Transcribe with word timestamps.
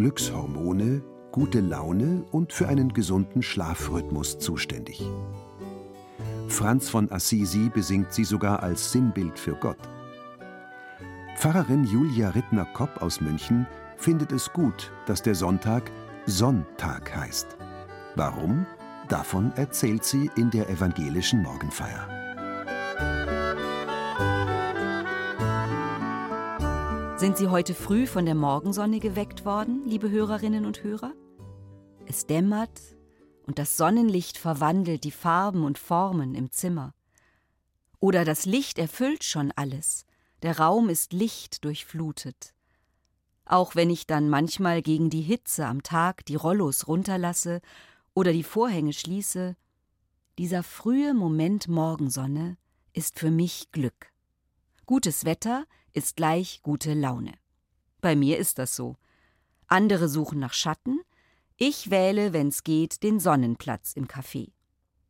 Glückshormone, 0.00 1.02
gute 1.30 1.60
Laune 1.60 2.24
und 2.30 2.54
für 2.54 2.68
einen 2.68 2.94
gesunden 2.94 3.42
Schlafrhythmus 3.42 4.38
zuständig. 4.38 5.06
Franz 6.48 6.88
von 6.88 7.12
Assisi 7.12 7.68
besingt 7.68 8.14
sie 8.14 8.24
sogar 8.24 8.62
als 8.62 8.92
Sinnbild 8.92 9.38
für 9.38 9.52
Gott. 9.56 9.76
Pfarrerin 11.36 11.84
Julia 11.84 12.30
Rittner-Kopp 12.30 13.02
aus 13.02 13.20
München 13.20 13.66
findet 13.98 14.32
es 14.32 14.50
gut, 14.54 14.90
dass 15.04 15.20
der 15.20 15.34
Sonntag 15.34 15.90
Sonntag 16.24 17.14
heißt. 17.14 17.58
Warum? 18.14 18.64
Davon 19.10 19.52
erzählt 19.56 20.04
sie 20.04 20.30
in 20.34 20.50
der 20.50 20.70
evangelischen 20.70 21.42
Morgenfeier. 21.42 22.08
Sind 27.20 27.36
Sie 27.36 27.48
heute 27.48 27.74
früh 27.74 28.06
von 28.06 28.24
der 28.24 28.34
Morgensonne 28.34 28.98
geweckt 28.98 29.44
worden, 29.44 29.84
liebe 29.84 30.08
Hörerinnen 30.08 30.64
und 30.64 30.82
Hörer? 30.82 31.12
Es 32.06 32.24
dämmert 32.24 32.80
und 33.46 33.58
das 33.58 33.76
Sonnenlicht 33.76 34.38
verwandelt 34.38 35.04
die 35.04 35.10
Farben 35.10 35.64
und 35.64 35.76
Formen 35.76 36.34
im 36.34 36.50
Zimmer. 36.50 36.94
Oder 37.98 38.24
das 38.24 38.46
Licht 38.46 38.78
erfüllt 38.78 39.22
schon 39.22 39.52
alles, 39.54 40.06
der 40.40 40.58
Raum 40.60 40.88
ist 40.88 41.12
Licht 41.12 41.62
durchflutet. 41.66 42.54
Auch 43.44 43.74
wenn 43.74 43.90
ich 43.90 44.06
dann 44.06 44.30
manchmal 44.30 44.80
gegen 44.80 45.10
die 45.10 45.20
Hitze 45.20 45.66
am 45.66 45.82
Tag 45.82 46.24
die 46.24 46.36
Rollos 46.36 46.88
runterlasse 46.88 47.60
oder 48.14 48.32
die 48.32 48.44
Vorhänge 48.44 48.94
schließe, 48.94 49.58
dieser 50.38 50.62
frühe 50.62 51.12
Moment 51.12 51.68
Morgensonne 51.68 52.56
ist 52.94 53.18
für 53.18 53.30
mich 53.30 53.70
Glück. 53.72 54.10
Gutes 54.86 55.26
Wetter 55.26 55.66
ist 55.92 56.16
gleich 56.16 56.60
gute 56.62 56.94
Laune. 56.94 57.32
Bei 58.00 58.16
mir 58.16 58.38
ist 58.38 58.58
das 58.58 58.76
so. 58.76 58.96
Andere 59.66 60.08
suchen 60.08 60.38
nach 60.38 60.54
Schatten, 60.54 61.00
ich 61.56 61.90
wähle, 61.90 62.32
wenn's 62.32 62.64
geht, 62.64 63.02
den 63.02 63.20
Sonnenplatz 63.20 63.92
im 63.92 64.08
Café. 64.08 64.50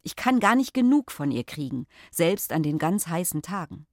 Ich 0.03 0.17
kann 0.17 0.41
gar 0.41 0.56
nicht 0.56 0.75
genug 0.75 1.12
von 1.12 1.31
ihr 1.31 1.45
kriegen, 1.45 1.87
selbst 2.11 2.53
an 2.53 2.64
den 2.64 2.78
ganz 2.78 3.06
heißen 3.06 3.42
Tagen. 3.42 3.87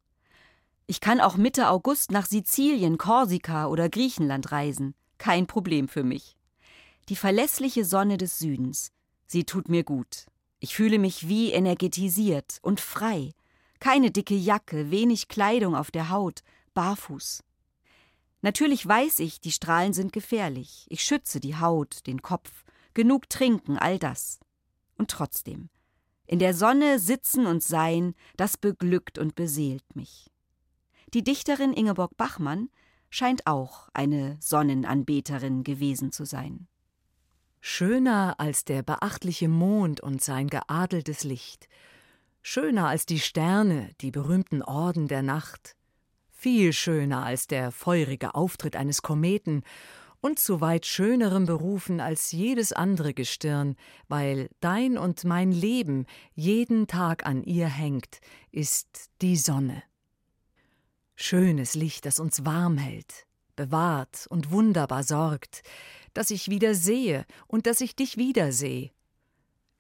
Ich 0.88 1.00
kann 1.00 1.20
auch 1.20 1.36
Mitte 1.36 1.70
August 1.70 2.12
nach 2.12 2.26
Sizilien, 2.26 2.98
Korsika 2.98 3.68
oder 3.68 3.90
Griechenland 3.90 4.52
reisen. 4.52 4.96
Kein 5.18 5.46
Problem 5.46 5.88
für 5.88 6.04
mich. 6.04 6.36
Die 7.10 7.16
verlässliche 7.16 7.86
Sonne 7.86 8.18
des 8.18 8.40
Südens, 8.40 8.92
sie 9.28 9.44
tut 9.44 9.70
mir 9.70 9.84
gut. 9.84 10.26
Ich 10.60 10.76
fühle 10.76 10.98
mich 10.98 11.28
wie 11.28 11.52
energetisiert 11.52 12.58
und 12.62 12.80
frei. 12.80 13.34
Keine 13.80 14.10
dicke 14.10 14.36
Jacke, 14.36 14.90
wenig 14.90 15.28
Kleidung 15.28 15.76
auf 15.76 15.92
der 15.92 16.10
Haut, 16.10 16.42
barfuß. 16.77 17.43
Natürlich 18.43 18.88
weiß 18.88 19.17
ich, 19.20 19.42
die 19.42 19.52
Strahlen 19.52 19.93
sind 19.93 20.14
gefährlich. 20.14 20.86
Ich 20.89 21.04
schütze 21.04 21.39
die 21.39 21.55
Haut, 21.55 22.05
den 22.05 22.21
Kopf, 22.21 22.64
genug 22.93 23.30
trinken, 23.30 23.80
all 23.80 23.98
das. 23.98 24.39
Und 24.95 25.10
trotzdem, 25.10 25.70
in 26.27 26.37
der 26.37 26.54
Sonne 26.54 26.99
sitzen 26.99 27.48
und 27.48 27.64
sein, 27.64 28.14
das 28.36 28.58
beglückt 28.58 29.17
und 29.17 29.33
beseelt 29.33 29.95
mich. 29.95 30.30
Die 31.16 31.23
Dichterin 31.23 31.73
Ingeborg 31.73 32.16
Bachmann 32.16 32.70
scheint 33.10 33.48
auch 33.48 33.89
eine 33.93 34.37
Sonnenanbeterin 34.39 35.64
gewesen 35.64 36.11
zu 36.11 36.26
sein. 36.26 36.67
Schöner 37.60 38.36
als 38.39 38.66
der 38.66 38.83
beachtliche 38.83 39.49
Mond 39.49 39.99
und 39.99 40.21
sein 40.21 40.48
geadeltes 40.48 41.23
Licht, 41.23 41.67
schöner 42.43 42.87
als 42.87 43.08
die 43.08 43.20
Sterne, 43.20 43.89
die 44.02 44.11
berühmten 44.11 44.61
Orden 44.61 45.08
der 45.08 45.23
Nacht, 45.23 45.77
viel 46.37 46.71
schöner 46.71 47.25
als 47.25 47.48
der 47.48 47.71
feurige 47.71 48.36
Auftritt 48.36 48.75
eines 48.75 49.02
Kometen 49.02 49.64
und 50.21 50.39
zu 50.39 50.61
weit 50.61 50.86
schönerem 50.86 51.45
berufen 51.45 51.99
als 51.99 52.31
jedes 52.31 52.73
andere 52.73 53.14
Gestirn, 53.14 53.75
weil 54.08 54.49
dein 54.59 54.98
und 54.98 55.23
mein 55.23 55.52
Leben 55.52 56.05
jeden 56.36 56.87
Tag 56.87 57.25
an 57.25 57.43
ihr 57.43 57.67
hängt, 57.67 58.20
ist 58.52 59.09
die 59.21 59.36
Sonne. 59.36 59.81
Schönes 61.15 61.73
Licht, 61.73 62.05
das 62.05 62.20
uns 62.20 62.45
warm 62.45 62.77
hält, 62.77 63.25
bewahrt 63.55 64.27
und 64.30 64.52
wunderbar 64.52 65.04
sorgt, 65.04 65.64
dass 66.14 66.30
ich 66.30 66.49
wieder 66.49 66.75
sehe 66.75 67.25
und 67.48 67.65
dass 67.65 67.81
ich 67.81 67.95
dich 67.95 68.17
wiedersehe. 68.17 68.92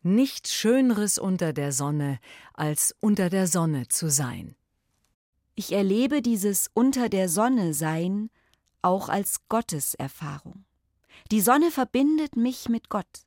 Nichts 0.01 0.53
Schöneres 0.53 1.19
unter 1.19 1.53
der 1.53 1.71
Sonne, 1.71 2.19
als 2.53 2.95
unter 2.99 3.29
der 3.29 3.45
Sonne 3.45 3.87
zu 3.89 4.09
sein. 4.09 4.56
Ich 5.59 5.71
erlebe 5.71 6.21
dieses 6.21 6.69
Unter 6.75 7.09
der 7.09 7.27
Sonne 7.29 7.73
Sein 7.73 8.29
auch 8.83 9.09
als 9.09 9.47
Gotteserfahrung. 9.49 10.65
Die 11.31 11.41
Sonne 11.41 11.71
verbindet 11.71 12.37
mich 12.37 12.69
mit 12.69 12.89
Gott. 12.89 13.25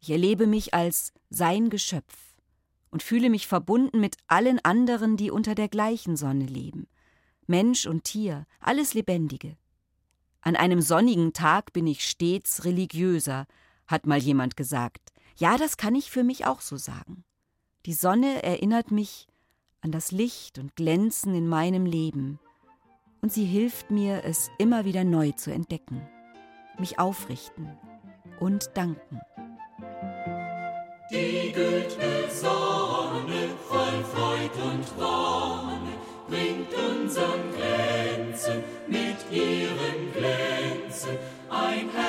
Ich 0.00 0.10
erlebe 0.10 0.48
mich 0.48 0.74
als 0.74 1.12
sein 1.30 1.70
Geschöpf 1.70 2.34
und 2.90 3.04
fühle 3.04 3.30
mich 3.30 3.46
verbunden 3.46 4.00
mit 4.00 4.16
allen 4.26 4.58
anderen, 4.64 5.16
die 5.16 5.30
unter 5.30 5.54
der 5.54 5.68
gleichen 5.68 6.16
Sonne 6.16 6.46
leben. 6.46 6.88
Mensch 7.46 7.86
und 7.86 8.02
Tier, 8.02 8.44
alles 8.58 8.94
Lebendige. 8.94 9.56
An 10.40 10.56
einem 10.56 10.80
sonnigen 10.80 11.32
Tag 11.32 11.72
bin 11.72 11.86
ich 11.86 12.04
stets 12.04 12.64
religiöser, 12.64 13.46
hat 13.86 14.04
mal 14.04 14.18
jemand 14.18 14.56
gesagt. 14.56 15.12
Ja, 15.36 15.56
das 15.56 15.76
kann 15.76 15.94
ich 15.94 16.10
für 16.10 16.24
mich 16.24 16.44
auch 16.44 16.60
so 16.60 16.76
sagen. 16.76 17.22
Die 17.86 17.94
Sonne 17.94 18.42
erinnert 18.42 18.90
mich 18.90 19.28
an 19.80 19.92
das 19.92 20.12
Licht 20.12 20.58
und 20.58 20.76
Glänzen 20.76 21.34
in 21.34 21.48
meinem 21.48 21.86
Leben, 21.86 22.38
und 23.20 23.32
sie 23.32 23.44
hilft 23.44 23.90
mir, 23.90 24.22
es 24.24 24.50
immer 24.58 24.84
wieder 24.84 25.04
neu 25.04 25.32
zu 25.32 25.52
entdecken, 25.52 26.02
mich 26.78 26.98
aufrichten 26.98 27.76
und 28.40 28.70
danken. 28.74 29.20
Die 31.10 31.52
güldne 31.52 32.30
Sonne 32.30 33.48
voll 33.66 34.04
Freud 34.12 34.50
und 34.62 34.96
Wonne 35.00 35.92
bringt 36.28 36.68
unseren 36.74 37.50
Grenzen 37.56 38.62
mit 38.86 39.16
ihrem 39.32 40.12
Glänzen 40.12 41.16
ein 41.50 41.88
herzerquickendes, 41.90 42.07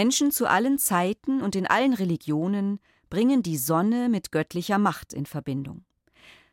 Menschen 0.00 0.30
zu 0.30 0.46
allen 0.46 0.78
Zeiten 0.78 1.42
und 1.42 1.54
in 1.54 1.66
allen 1.66 1.92
Religionen 1.92 2.80
bringen 3.10 3.42
die 3.42 3.58
Sonne 3.58 4.08
mit 4.08 4.32
göttlicher 4.32 4.78
Macht 4.78 5.12
in 5.12 5.26
Verbindung. 5.26 5.84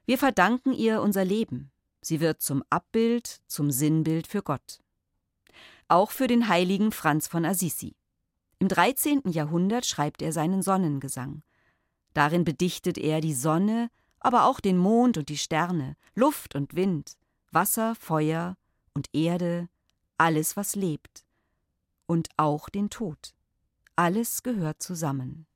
Wir 0.05 0.17
verdanken 0.17 0.73
ihr 0.73 1.01
unser 1.01 1.23
Leben. 1.23 1.71
Sie 2.01 2.19
wird 2.19 2.41
zum 2.41 2.61
Abbild, 2.69 3.39
zum 3.47 3.71
Sinnbild 3.71 4.27
für 4.27 4.41
Gott. 4.41 4.81
Auch 5.87 6.11
für 6.11 6.27
den 6.27 6.49
heiligen 6.49 6.91
Franz 6.91 7.29
von 7.29 7.45
Assisi. 7.45 7.95
Im 8.59 8.67
13. 8.67 9.21
Jahrhundert 9.29 9.85
schreibt 9.85 10.21
er 10.21 10.33
seinen 10.33 10.61
Sonnengesang. 10.61 11.41
Darin 12.13 12.43
bedichtet 12.43 12.97
er 12.97 13.21
die 13.21 13.33
Sonne, 13.33 13.89
aber 14.19 14.43
auch 14.43 14.59
den 14.59 14.77
Mond 14.77 15.17
und 15.17 15.29
die 15.29 15.37
Sterne, 15.37 15.95
Luft 16.15 16.53
und 16.53 16.75
Wind, 16.75 17.13
Wasser, 17.51 17.95
Feuer 17.95 18.57
und 18.93 19.07
Erde, 19.13 19.69
alles, 20.17 20.57
was 20.57 20.75
lebt. 20.75 21.23
Und 22.07 22.27
auch 22.35 22.67
den 22.67 22.89
Tod. 22.89 23.36
Alles 23.97 24.43
gehört 24.43 24.81
zusammen. 24.81 25.47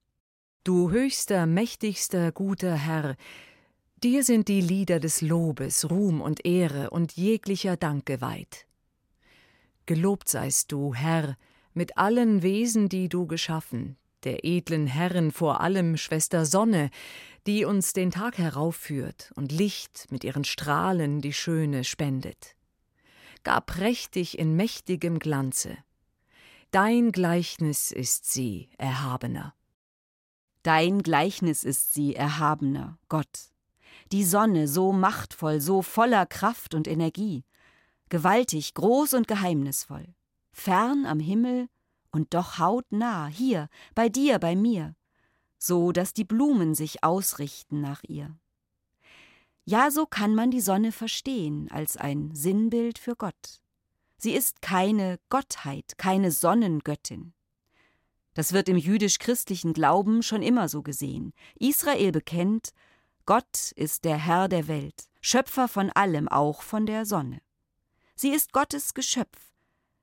Du 0.63 0.89
höchster, 0.89 1.45
mächtigster, 1.45 2.31
guter 2.31 2.73
Herr, 2.73 3.15
Dir 4.03 4.23
sind 4.23 4.47
die 4.47 4.61
Lieder 4.61 4.99
des 4.99 5.21
Lobes, 5.21 5.91
Ruhm 5.91 6.21
und 6.21 6.43
Ehre 6.43 6.89
und 6.89 7.11
jeglicher 7.13 7.77
Dank 7.77 8.07
geweiht. 8.07 8.65
Gelobt 9.85 10.27
seist 10.27 10.71
du, 10.71 10.95
Herr, 10.95 11.37
mit 11.75 11.99
allen 11.99 12.41
Wesen, 12.41 12.89
die 12.89 13.09
du 13.09 13.27
geschaffen, 13.27 13.97
der 14.23 14.43
edlen 14.43 14.87
Herren 14.87 15.31
vor 15.31 15.61
allem 15.61 15.97
Schwester 15.97 16.47
Sonne, 16.47 16.89
die 17.45 17.63
uns 17.63 17.93
den 17.93 18.09
Tag 18.09 18.39
heraufführt 18.39 19.31
und 19.35 19.51
Licht 19.51 20.07
mit 20.09 20.23
ihren 20.23 20.45
Strahlen 20.45 21.21
die 21.21 21.33
Schöne 21.33 21.83
spendet. 21.83 22.55
Gar 23.43 23.61
prächtig 23.61 24.39
in 24.39 24.55
mächtigem 24.55 25.19
Glanze. 25.19 25.77
Dein 26.71 27.11
Gleichnis 27.11 27.91
ist 27.91 28.31
sie, 28.31 28.69
Erhabener. 28.77 29.53
Dein 30.63 31.03
Gleichnis 31.03 31.65
ist 31.65 31.93
sie, 31.93 32.15
Erhabener, 32.15 32.97
Gott. 33.09 33.51
Die 34.13 34.23
Sonne 34.23 34.69
so 34.69 34.93
machtvoll, 34.93 35.59
so 35.59 35.81
voller 35.81 36.25
Kraft 36.25 36.73
und 36.73 36.87
Energie, 36.87 37.43
gewaltig, 38.07 38.73
groß 38.73 39.15
und 39.15 39.27
geheimnisvoll, 39.27 40.15
fern 40.53 41.05
am 41.05 41.19
Himmel 41.19 41.67
und 42.09 42.33
doch 42.33 42.57
hautnah, 42.57 43.27
hier, 43.27 43.67
bei 43.93 44.07
dir, 44.07 44.39
bei 44.39 44.55
mir, 44.55 44.95
so 45.57 45.91
dass 45.91 46.13
die 46.13 46.23
Blumen 46.23 46.73
sich 46.73 47.03
ausrichten 47.03 47.81
nach 47.81 48.01
ihr. 48.07 48.33
Ja, 49.65 49.91
so 49.91 50.05
kann 50.05 50.35
man 50.35 50.51
die 50.51 50.61
Sonne 50.61 50.93
verstehen 50.93 51.69
als 51.69 51.97
ein 51.97 52.33
Sinnbild 52.33 52.97
für 52.97 53.17
Gott. 53.17 53.61
Sie 54.23 54.33
ist 54.33 54.61
keine 54.61 55.19
Gottheit, 55.29 55.97
keine 55.97 56.29
Sonnengöttin. 56.29 57.33
Das 58.35 58.53
wird 58.53 58.69
im 58.69 58.77
jüdisch-christlichen 58.77 59.73
Glauben 59.73 60.21
schon 60.21 60.43
immer 60.43 60.69
so 60.69 60.83
gesehen. 60.83 61.33
Israel 61.55 62.11
bekennt, 62.11 62.69
Gott 63.25 63.71
ist 63.71 64.05
der 64.05 64.17
Herr 64.17 64.47
der 64.47 64.67
Welt, 64.67 65.09
Schöpfer 65.21 65.67
von 65.67 65.89
allem, 65.89 66.27
auch 66.27 66.61
von 66.61 66.85
der 66.85 67.07
Sonne. 67.07 67.41
Sie 68.13 68.29
ist 68.29 68.53
Gottes 68.53 68.93
Geschöpf, 68.93 69.55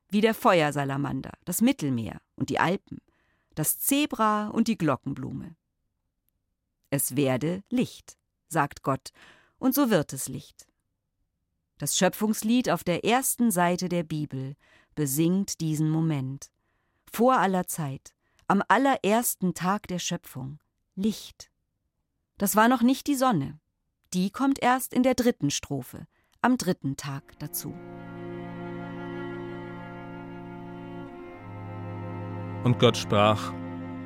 wie 0.08 0.20
der 0.20 0.34
Feuersalamander, 0.34 1.34
das 1.44 1.60
Mittelmeer 1.60 2.20
und 2.34 2.50
die 2.50 2.58
Alpen, 2.58 2.98
das 3.54 3.78
Zebra 3.78 4.48
und 4.48 4.66
die 4.66 4.78
Glockenblume. 4.78 5.54
Es 6.90 7.14
werde 7.14 7.62
Licht, 7.70 8.18
sagt 8.48 8.82
Gott, 8.82 9.12
und 9.60 9.76
so 9.76 9.90
wird 9.90 10.12
es 10.12 10.26
Licht. 10.26 10.67
Das 11.78 11.96
Schöpfungslied 11.96 12.70
auf 12.70 12.82
der 12.82 13.04
ersten 13.04 13.50
Seite 13.52 13.88
der 13.88 14.02
Bibel 14.02 14.56
besingt 14.96 15.60
diesen 15.60 15.90
Moment. 15.90 16.50
Vor 17.12 17.38
aller 17.38 17.68
Zeit, 17.68 18.12
am 18.48 18.62
allerersten 18.66 19.54
Tag 19.54 19.86
der 19.86 20.00
Schöpfung, 20.00 20.58
Licht. 20.96 21.50
Das 22.36 22.56
war 22.56 22.68
noch 22.68 22.82
nicht 22.82 23.06
die 23.06 23.14
Sonne. 23.14 23.60
Die 24.12 24.30
kommt 24.30 24.60
erst 24.60 24.92
in 24.92 25.02
der 25.04 25.14
dritten 25.14 25.50
Strophe, 25.50 26.06
am 26.42 26.58
dritten 26.58 26.96
Tag 26.96 27.38
dazu. 27.38 27.72
Und 32.64 32.78
Gott 32.80 32.96
sprach, 32.96 33.52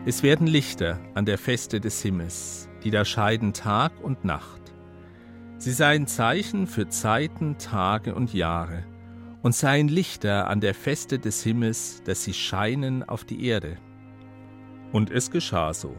es 0.05 0.23
werden 0.23 0.47
Lichter 0.47 1.01
an 1.15 1.25
der 1.25 1.39
Feste 1.39 1.81
des 1.81 2.03
Himmels, 2.03 2.69
die 2.85 2.91
da 2.91 3.05
scheiden 3.05 3.55
Tag 3.55 3.93
und 4.03 4.25
Nacht. 4.25 4.62
Sie 5.63 5.71
seien 5.71 6.09
Zeichen 6.09 6.67
für 6.67 6.89
Zeiten, 6.89 7.57
Tage 7.57 8.17
und 8.17 8.35
Jahre, 8.35 8.83
und 9.43 9.55
seien 9.55 9.87
Lichter 9.87 10.49
an 10.49 10.61
der 10.61 10.75
Feste 10.75 11.21
des 11.21 11.45
Himmels, 11.45 12.03
dass 12.03 12.25
sie 12.25 12.35
scheinen 12.35 13.09
auf 13.09 13.23
die 13.23 13.47
Erde. 13.47 13.77
Und 14.91 15.13
es 15.13 15.31
geschah 15.31 15.73
so. 15.73 15.95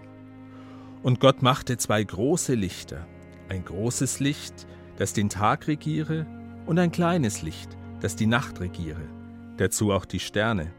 Und 1.02 1.22
Gott 1.22 1.42
machte 1.42 1.78
zwei 1.78 2.04
große 2.04 2.56
Lichter, 2.56 3.08
ein 3.48 3.64
großes 3.64 4.20
Licht, 4.20 4.68
das 4.98 5.14
den 5.14 5.30
Tag 5.30 5.66
regiere, 5.68 6.26
und 6.66 6.78
ein 6.78 6.92
kleines 6.92 7.42
Licht, 7.42 7.78
das 8.02 8.18
die 8.18 8.28
Nacht 8.28 8.60
regiere, 8.60 9.08
dazu 9.56 9.94
auch 9.94 10.04
die 10.04 10.20
Sterne. 10.20 10.74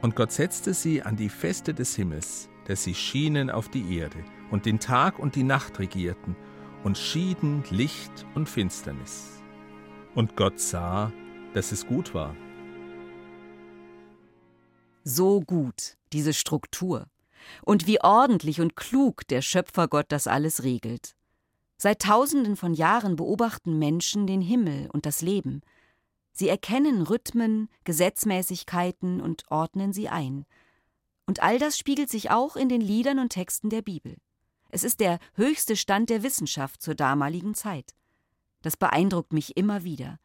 Und 0.00 0.16
Gott 0.16 0.32
setzte 0.32 0.72
sie 0.72 1.02
an 1.02 1.16
die 1.16 1.28
Feste 1.28 1.74
des 1.74 1.94
Himmels, 1.96 2.48
dass 2.66 2.82
sie 2.82 2.94
schienen 2.94 3.50
auf 3.50 3.68
die 3.68 3.98
Erde 3.98 4.24
und 4.50 4.64
den 4.64 4.80
Tag 4.80 5.18
und 5.18 5.34
die 5.34 5.42
Nacht 5.42 5.78
regierten 5.78 6.34
und 6.84 6.96
schieden 6.96 7.64
Licht 7.70 8.24
und 8.34 8.48
Finsternis. 8.48 9.42
Und 10.14 10.36
Gott 10.36 10.60
sah, 10.60 11.12
dass 11.52 11.72
es 11.72 11.86
gut 11.86 12.14
war. 12.14 12.36
So 15.02 15.40
gut, 15.40 15.96
diese 16.12 16.32
Struktur. 16.32 17.08
Und 17.62 17.86
wie 17.86 18.00
ordentlich 18.00 18.60
und 18.60 18.76
klug 18.76 19.26
der 19.26 19.42
Schöpfergott 19.42 20.06
das 20.08 20.28
alles 20.28 20.62
regelt. 20.62 21.16
Seit 21.76 22.02
tausenden 22.02 22.56
von 22.56 22.72
Jahren 22.72 23.16
beobachten 23.16 23.78
Menschen 23.78 24.28
den 24.28 24.40
Himmel 24.40 24.88
und 24.92 25.04
das 25.04 25.20
Leben, 25.20 25.62
Sie 26.36 26.48
erkennen 26.48 27.02
Rhythmen, 27.02 27.68
Gesetzmäßigkeiten 27.84 29.20
und 29.20 29.44
ordnen 29.50 29.92
sie 29.92 30.08
ein. 30.08 30.46
Und 31.26 31.44
all 31.44 31.60
das 31.60 31.78
spiegelt 31.78 32.10
sich 32.10 32.32
auch 32.32 32.56
in 32.56 32.68
den 32.68 32.80
Liedern 32.80 33.20
und 33.20 33.28
Texten 33.28 33.70
der 33.70 33.82
Bibel. 33.82 34.16
Es 34.74 34.82
ist 34.82 34.98
der 34.98 35.20
höchste 35.34 35.76
Stand 35.76 36.10
der 36.10 36.24
Wissenschaft 36.24 36.82
zur 36.82 36.96
damaligen 36.96 37.54
Zeit. 37.54 37.94
Das 38.62 38.76
beeindruckt 38.76 39.32
mich 39.32 39.56
immer 39.56 39.84
wieder. 39.84 40.18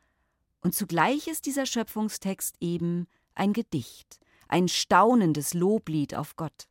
Und 0.62 0.74
zugleich 0.74 1.28
ist 1.28 1.46
dieser 1.46 1.68
Schöpfungstext 1.68 2.56
eben 2.60 3.06
ein 3.36 3.54
Gedicht, 3.54 4.20
ein 4.48 4.68
staunendes 4.68 5.54
Loblied 5.54 6.16
auf 6.16 6.36
Gott. 6.36 6.68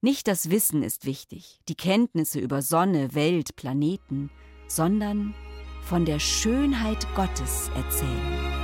Nicht 0.00 0.26
das 0.26 0.48
Wissen 0.48 0.82
ist 0.82 1.04
wichtig, 1.04 1.60
die 1.68 1.74
Kenntnisse 1.74 2.40
über 2.40 2.62
Sonne, 2.62 3.14
Welt, 3.14 3.56
Planeten, 3.56 4.30
sondern 4.66 5.34
von 5.82 6.06
der 6.06 6.18
Schönheit 6.18 7.06
Gottes 7.14 7.70
erzählen. 7.76 8.54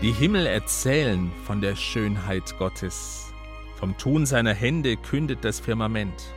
Die 0.00 0.12
Himmel 0.12 0.46
erzählen 0.46 1.30
von 1.44 1.60
der 1.60 1.76
Schönheit 1.76 2.56
Gottes. 2.56 3.29
Vom 3.80 3.96
Tun 3.96 4.26
seiner 4.26 4.52
Hände 4.52 4.98
kündet 4.98 5.42
das 5.42 5.58
Firmament. 5.58 6.34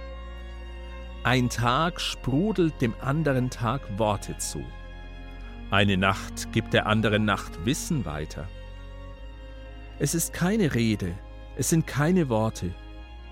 Ein 1.26 1.50
Tag 1.50 2.00
sprudelt 2.00 2.82
dem 2.82 2.94
anderen 3.02 3.50
Tag 3.50 3.82
Worte 4.00 4.38
zu. 4.38 4.64
Eine 5.70 5.98
Nacht 5.98 6.54
gibt 6.54 6.74
der 6.74 6.86
anderen 6.86 7.26
Nacht 7.26 7.66
Wissen 7.66 8.06
weiter. 8.06 8.48
Es 10.00 10.16
ist 10.16 10.32
keine 10.32 10.74
Rede, 10.74 11.14
es 11.58 11.68
sind 11.68 11.86
keine 11.86 12.30
Worte, 12.30 12.74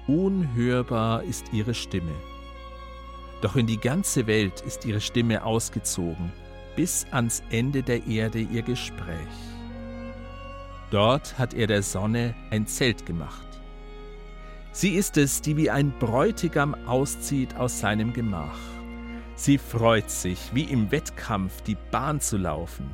unhörbar 0.07 1.23
ist 1.23 1.53
ihre 1.53 1.73
Stimme. 1.73 2.15
Doch 3.41 3.55
in 3.55 3.65
die 3.65 3.79
ganze 3.79 4.27
Welt 4.27 4.59
ist 4.59 4.83
ihre 4.83 4.99
Stimme 4.99 5.45
ausgezogen, 5.45 6.33
bis 6.75 7.05
ans 7.11 7.43
Ende 7.49 7.81
der 7.81 8.05
Erde 8.07 8.41
ihr 8.41 8.61
Gespräch. 8.61 9.37
Dort 10.89 11.39
hat 11.39 11.53
er 11.53 11.67
der 11.67 11.81
Sonne 11.81 12.35
ein 12.49 12.67
Zelt 12.67 13.05
gemacht. 13.05 13.50
Sie 14.71 14.91
ist 14.95 15.17
es, 15.17 15.41
die 15.41 15.57
wie 15.57 15.69
ein 15.69 15.91
Bräutigam 15.99 16.75
auszieht 16.87 17.55
aus 17.55 17.79
seinem 17.79 18.13
Gemach. 18.13 18.59
Sie 19.35 19.57
freut 19.57 20.09
sich, 20.09 20.53
wie 20.53 20.63
im 20.63 20.91
Wettkampf 20.91 21.61
die 21.61 21.77
Bahn 21.91 22.21
zu 22.21 22.37
laufen. 22.37 22.89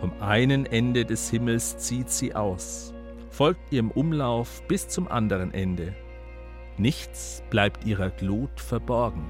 Vom 0.00 0.12
einen 0.20 0.66
Ende 0.66 1.04
des 1.04 1.30
Himmels 1.30 1.78
zieht 1.78 2.10
sie 2.10 2.34
aus, 2.34 2.92
folgt 3.30 3.72
ihrem 3.72 3.90
Umlauf 3.90 4.62
bis 4.68 4.88
zum 4.88 5.08
anderen 5.08 5.52
Ende 5.52 5.94
Nichts 6.78 7.42
bleibt 7.50 7.84
ihrer 7.84 8.10
Glut 8.10 8.60
verborgen. 8.60 9.26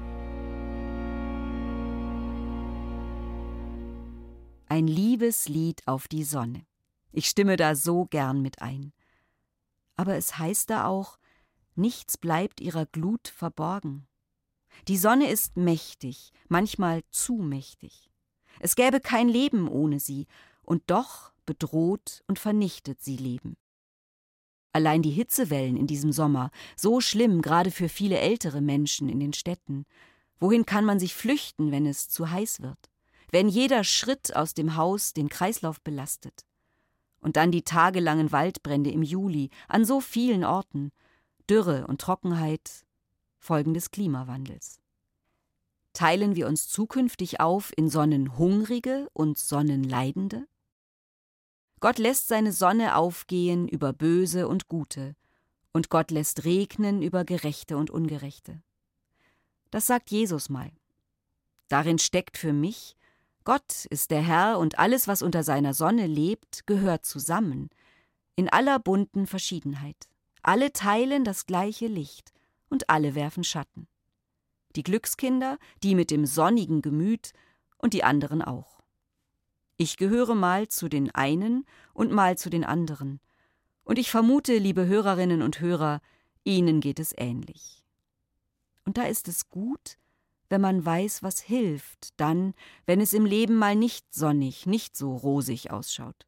Ein 4.67 4.85
Liebeslied 4.85 5.81
auf 5.87 6.07
die 6.07 6.23
Sonne. 6.23 6.67
Ich 7.11 7.27
stimme 7.27 7.55
da 7.55 7.73
so 7.73 8.05
gern 8.05 8.43
mit 8.43 8.61
ein. 8.61 8.93
Aber 9.95 10.15
es 10.15 10.37
heißt 10.37 10.69
da 10.69 10.85
auch, 10.85 11.17
nichts 11.79 12.17
bleibt 12.17 12.61
ihrer 12.61 12.85
Glut 12.85 13.27
verborgen. 13.27 14.07
Die 14.87 14.97
Sonne 14.97 15.29
ist 15.29 15.57
mächtig, 15.57 16.31
manchmal 16.47 17.01
zu 17.09 17.35
mächtig. 17.37 18.11
Es 18.59 18.75
gäbe 18.75 18.99
kein 18.99 19.27
Leben 19.27 19.67
ohne 19.67 19.99
sie, 19.99 20.27
und 20.61 20.83
doch 20.87 21.31
bedroht 21.45 22.23
und 22.27 22.37
vernichtet 22.37 23.01
sie 23.01 23.17
Leben. 23.17 23.57
Allein 24.71 25.01
die 25.01 25.09
Hitzewellen 25.09 25.77
in 25.77 25.87
diesem 25.87 26.11
Sommer, 26.11 26.51
so 26.75 27.01
schlimm 27.01 27.41
gerade 27.41 27.71
für 27.71 27.89
viele 27.89 28.19
ältere 28.19 28.61
Menschen 28.61 29.09
in 29.09 29.19
den 29.19 29.33
Städten. 29.33 29.85
Wohin 30.39 30.65
kann 30.65 30.85
man 30.85 30.99
sich 30.99 31.15
flüchten, 31.15 31.71
wenn 31.71 31.87
es 31.87 32.07
zu 32.07 32.29
heiß 32.29 32.61
wird? 32.61 32.77
Wenn 33.31 33.49
jeder 33.49 33.83
Schritt 33.83 34.35
aus 34.35 34.53
dem 34.53 34.75
Haus 34.75 35.13
den 35.13 35.27
Kreislauf 35.27 35.81
belastet? 35.81 36.45
Und 37.19 37.35
dann 37.35 37.51
die 37.51 37.63
tagelangen 37.63 38.31
Waldbrände 38.31 38.91
im 38.91 39.01
Juli 39.01 39.49
an 39.67 39.85
so 39.85 39.99
vielen 39.99 40.43
Orten, 40.43 40.91
Dürre 41.49 41.87
und 41.87 41.99
Trockenheit, 41.99 42.85
Folgen 43.37 43.73
des 43.73 43.89
Klimawandels. 43.89 44.79
Teilen 45.93 46.35
wir 46.35 46.47
uns 46.47 46.69
zukünftig 46.69 47.39
auf 47.39 47.71
in 47.75 47.89
Sonnenhungrige 47.89 49.09
und 49.13 49.37
Sonnenleidende? 49.39 50.47
Gott 51.79 51.97
lässt 51.97 52.27
seine 52.27 52.51
Sonne 52.51 52.95
aufgehen 52.95 53.67
über 53.67 53.93
Böse 53.93 54.47
und 54.47 54.67
Gute, 54.67 55.15
und 55.73 55.89
Gott 55.89 56.11
lässt 56.11 56.45
regnen 56.45 57.01
über 57.01 57.25
Gerechte 57.25 57.77
und 57.77 57.89
Ungerechte. 57.89 58.61
Das 59.71 59.87
sagt 59.87 60.11
Jesus 60.11 60.49
mal. 60.49 60.71
Darin 61.67 61.97
steckt 61.97 62.37
für 62.37 62.53
mich, 62.53 62.95
Gott 63.43 63.85
ist 63.85 64.11
der 64.11 64.21
Herr 64.21 64.59
und 64.59 64.77
alles, 64.77 65.07
was 65.07 65.23
unter 65.23 65.43
seiner 65.43 65.73
Sonne 65.73 66.05
lebt, 66.05 66.67
gehört 66.67 67.05
zusammen, 67.05 67.69
in 68.35 68.49
aller 68.49 68.77
bunten 68.77 69.25
Verschiedenheit. 69.25 70.09
Alle 70.49 70.73
teilen 70.73 71.25
das 71.25 71.45
gleiche 71.45 71.85
Licht 71.85 72.33
und 72.69 72.89
alle 72.89 73.13
werfen 73.13 73.43
Schatten. 73.43 73.87
Die 74.75 74.81
Glückskinder, 74.81 75.59
die 75.83 75.93
mit 75.93 76.09
dem 76.09 76.25
sonnigen 76.25 76.81
Gemüt 76.81 77.33
und 77.77 77.93
die 77.93 78.03
anderen 78.03 78.41
auch. 78.41 78.81
Ich 79.77 79.95
gehöre 79.95 80.33
mal 80.33 80.67
zu 80.67 80.89
den 80.89 81.13
einen 81.13 81.67
und 81.93 82.11
mal 82.11 82.35
zu 82.35 82.49
den 82.49 82.63
anderen. 82.63 83.19
Und 83.83 83.99
ich 83.99 84.09
vermute, 84.09 84.57
liebe 84.57 84.87
Hörerinnen 84.87 85.43
und 85.43 85.59
Hörer, 85.59 86.01
Ihnen 86.43 86.81
geht 86.81 86.99
es 86.99 87.13
ähnlich. 87.15 87.85
Und 88.85 88.97
da 88.97 89.03
ist 89.03 89.27
es 89.27 89.49
gut, 89.49 89.99
wenn 90.49 90.61
man 90.61 90.83
weiß, 90.83 91.21
was 91.21 91.41
hilft, 91.41 92.19
dann, 92.19 92.55
wenn 92.87 93.01
es 93.01 93.13
im 93.13 93.27
Leben 93.27 93.53
mal 93.53 93.75
nicht 93.75 94.11
sonnig, 94.15 94.65
nicht 94.65 94.97
so 94.97 95.15
rosig 95.15 95.69
ausschaut. 95.69 96.25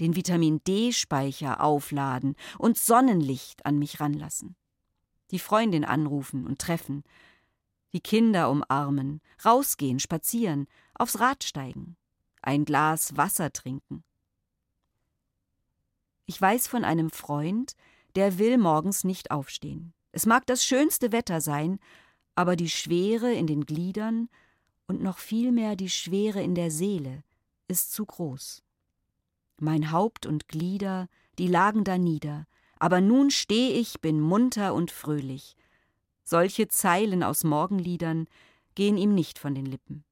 Den 0.00 0.14
Vitamin 0.14 0.62
D-Speicher 0.64 1.62
aufladen 1.62 2.36
und 2.58 2.78
Sonnenlicht 2.78 3.66
an 3.66 3.78
mich 3.78 4.00
ranlassen. 4.00 4.56
Die 5.30 5.38
Freundin 5.38 5.84
anrufen 5.84 6.46
und 6.46 6.58
treffen. 6.58 7.04
Die 7.92 8.00
Kinder 8.00 8.50
umarmen, 8.50 9.20
rausgehen, 9.44 9.98
spazieren, 9.98 10.66
aufs 10.94 11.20
Rad 11.20 11.44
steigen, 11.44 11.96
ein 12.42 12.64
Glas 12.64 13.16
Wasser 13.16 13.52
trinken. 13.52 14.04
Ich 16.26 16.40
weiß 16.40 16.66
von 16.66 16.84
einem 16.84 17.10
Freund, 17.10 17.74
der 18.14 18.38
will 18.38 18.58
morgens 18.58 19.04
nicht 19.04 19.30
aufstehen. 19.30 19.94
Es 20.12 20.26
mag 20.26 20.46
das 20.46 20.64
schönste 20.64 21.12
Wetter 21.12 21.40
sein, 21.40 21.78
aber 22.34 22.54
die 22.54 22.68
Schwere 22.68 23.32
in 23.32 23.46
den 23.46 23.64
Gliedern 23.64 24.28
und 24.86 25.02
noch 25.02 25.18
viel 25.18 25.52
mehr 25.52 25.76
die 25.76 25.90
Schwere 25.90 26.42
in 26.42 26.54
der 26.54 26.70
Seele 26.70 27.22
ist 27.66 27.92
zu 27.92 28.06
groß. 28.06 28.62
Mein 29.60 29.90
Haupt 29.90 30.26
und 30.26 30.48
Glieder, 30.48 31.08
die 31.38 31.48
lagen 31.48 31.84
da 31.84 31.98
nieder, 31.98 32.46
aber 32.78 33.00
nun 33.00 33.30
steh 33.30 33.72
ich, 33.72 34.00
bin 34.00 34.20
munter 34.20 34.74
und 34.74 34.90
fröhlich. 34.90 35.56
Solche 36.22 36.68
Zeilen 36.68 37.22
aus 37.22 37.42
Morgenliedern 37.42 38.28
gehen 38.74 38.96
ihm 38.96 39.14
nicht 39.14 39.38
von 39.38 39.54
den 39.54 39.66
Lippen. 39.66 40.04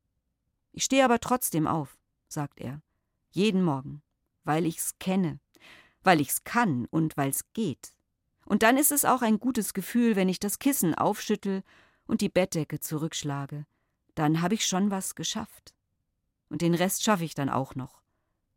Ich 0.72 0.84
stehe 0.84 1.04
aber 1.04 1.20
trotzdem 1.20 1.66
auf, 1.66 1.96
sagt 2.28 2.60
er, 2.60 2.82
jeden 3.30 3.62
Morgen, 3.62 4.02
weil 4.44 4.66
ich's 4.66 4.98
kenne, 4.98 5.38
weil 6.02 6.20
ich's 6.20 6.42
kann 6.44 6.86
und 6.90 7.16
weil's 7.16 7.44
geht. 7.52 7.94
Und 8.44 8.62
dann 8.62 8.76
ist 8.76 8.92
es 8.92 9.04
auch 9.04 9.22
ein 9.22 9.38
gutes 9.38 9.74
Gefühl, 9.74 10.16
wenn 10.16 10.28
ich 10.28 10.40
das 10.40 10.58
Kissen 10.58 10.94
aufschüttel 10.94 11.62
und 12.06 12.20
die 12.20 12.28
Bettdecke 12.28 12.80
zurückschlage, 12.80 13.66
dann 14.14 14.40
habe 14.40 14.54
ich 14.54 14.66
schon 14.66 14.90
was 14.90 15.14
geschafft. 15.14 15.74
Und 16.48 16.62
den 16.62 16.74
Rest 16.74 17.04
schaffe 17.04 17.24
ich 17.24 17.34
dann 17.34 17.48
auch 17.48 17.74
noch, 17.74 18.02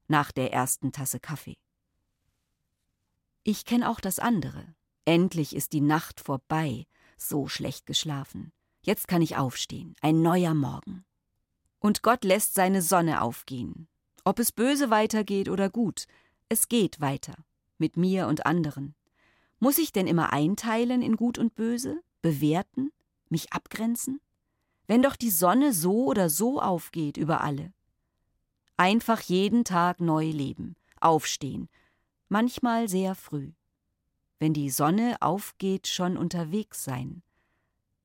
nach 0.10 0.32
der 0.32 0.52
ersten 0.52 0.92
Tasse 0.92 1.20
Kaffee. 1.20 1.58
Ich 3.44 3.66
kenne 3.66 3.90
auch 3.90 4.00
das 4.00 4.20
andere. 4.20 4.76
Endlich 5.06 5.56
ist 5.56 5.74
die 5.74 5.82
Nacht 5.82 6.20
vorbei, 6.20 6.86
so 7.18 7.48
schlecht 7.48 7.86
geschlafen. 7.86 8.52
Jetzt 8.82 9.08
kann 9.08 9.22
ich 9.22 9.38
aufstehen, 9.38 9.96
ein 10.02 10.22
neuer 10.22 10.54
Morgen. 10.54 11.06
Und 11.80 12.04
Gott 12.04 12.24
lässt 12.24 12.54
seine 12.54 12.82
Sonne 12.82 13.22
aufgehen. 13.22 13.88
Ob 14.24 14.40
es 14.40 14.52
böse 14.52 14.90
weitergeht 14.90 15.50
oder 15.50 15.70
gut, 15.70 16.06
es 16.50 16.68
geht 16.68 17.00
weiter, 17.00 17.36
mit 17.78 17.98
mir 17.98 18.28
und 18.28 18.46
anderen. 18.46 18.96
Muss 19.60 19.78
ich 19.78 19.92
denn 19.92 20.08
immer 20.08 20.32
einteilen 20.32 21.02
in 21.02 21.16
Gut 21.16 21.38
und 21.38 21.56
Böse, 21.56 22.02
bewerten? 22.22 22.92
mich 23.30 23.54
abgrenzen? 23.54 24.22
Wenn 24.88 25.02
doch 25.02 25.16
die 25.16 25.30
Sonne 25.30 25.74
so 25.74 26.06
oder 26.06 26.30
so 26.30 26.62
aufgeht 26.62 27.18
über 27.18 27.42
alle. 27.42 27.74
Einfach 28.80 29.20
jeden 29.20 29.66
Tag 29.66 30.00
neu 30.00 30.32
leben, 30.32 30.78
aufstehen, 31.02 31.68
manchmal 32.30 32.88
sehr 32.88 33.14
früh. 33.14 33.52
Wenn 34.40 34.54
die 34.54 34.70
Sonne 34.70 35.18
aufgeht, 35.20 35.86
schon 35.86 36.16
unterwegs 36.16 36.86
sein. 36.86 37.22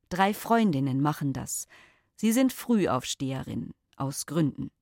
Drei 0.09 0.35
Freundinnen 0.35 1.01
machen 1.01 1.33
das. 1.33 1.69
Sie 2.17 2.33
sind 2.33 2.53
Frühaufsteherinnen, 2.53 3.73
aus 3.95 4.27
Gründen. 4.27 4.73